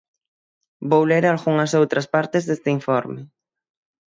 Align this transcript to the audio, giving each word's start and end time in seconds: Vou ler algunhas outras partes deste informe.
Vou 0.89 1.03
ler 1.11 1.23
algunhas 1.25 1.71
outras 1.81 2.07
partes 2.13 2.43
deste 2.47 2.69
informe. 2.77 3.21